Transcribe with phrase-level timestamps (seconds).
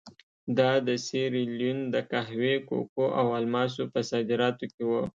[0.57, 5.03] دا د سیریلیون د قهوې، کوکو او الماسو په صادراتو کې وو.